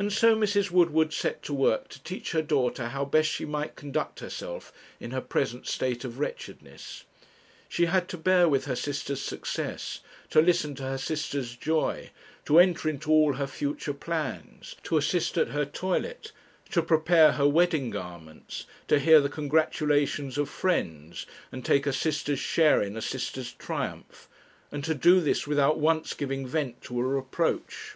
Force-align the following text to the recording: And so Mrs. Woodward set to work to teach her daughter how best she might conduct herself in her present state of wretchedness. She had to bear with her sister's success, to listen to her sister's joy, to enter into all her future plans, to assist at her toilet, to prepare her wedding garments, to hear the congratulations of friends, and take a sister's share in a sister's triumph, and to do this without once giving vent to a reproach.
And 0.00 0.12
so 0.12 0.34
Mrs. 0.34 0.72
Woodward 0.72 1.12
set 1.12 1.44
to 1.44 1.54
work 1.54 1.86
to 1.90 2.02
teach 2.02 2.32
her 2.32 2.42
daughter 2.42 2.88
how 2.88 3.04
best 3.04 3.30
she 3.30 3.44
might 3.44 3.76
conduct 3.76 4.18
herself 4.18 4.72
in 4.98 5.12
her 5.12 5.20
present 5.20 5.64
state 5.68 6.02
of 6.04 6.18
wretchedness. 6.18 7.04
She 7.68 7.86
had 7.86 8.08
to 8.08 8.18
bear 8.18 8.48
with 8.48 8.64
her 8.64 8.74
sister's 8.74 9.22
success, 9.22 10.00
to 10.30 10.42
listen 10.42 10.74
to 10.74 10.82
her 10.82 10.98
sister's 10.98 11.54
joy, 11.54 12.10
to 12.46 12.58
enter 12.58 12.88
into 12.88 13.12
all 13.12 13.34
her 13.34 13.46
future 13.46 13.94
plans, 13.94 14.74
to 14.82 14.96
assist 14.96 15.38
at 15.38 15.50
her 15.50 15.64
toilet, 15.64 16.32
to 16.72 16.82
prepare 16.82 17.30
her 17.34 17.46
wedding 17.46 17.90
garments, 17.90 18.66
to 18.88 18.98
hear 18.98 19.20
the 19.20 19.28
congratulations 19.28 20.36
of 20.36 20.48
friends, 20.48 21.26
and 21.52 21.64
take 21.64 21.86
a 21.86 21.92
sister's 21.92 22.40
share 22.40 22.82
in 22.82 22.96
a 22.96 23.00
sister's 23.00 23.52
triumph, 23.52 24.28
and 24.72 24.82
to 24.82 24.96
do 24.96 25.20
this 25.20 25.46
without 25.46 25.78
once 25.78 26.12
giving 26.12 26.44
vent 26.44 26.80
to 26.82 26.98
a 26.98 27.04
reproach. 27.04 27.94